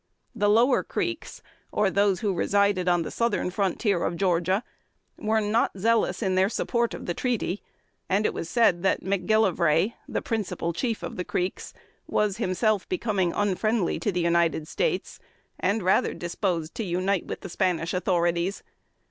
[0.33, 4.63] The "lower Creeks," or those who resided on the southern frontier of Georgia,
[5.15, 7.61] were not zealous in their support of the treaty;
[8.09, 11.71] and it was said that McGillivray, the principal chief of the Creeks,
[12.07, 15.19] was himself becoming unfriendly to the United States,
[15.59, 18.63] and rather disposed to unite with the Spanish authorities.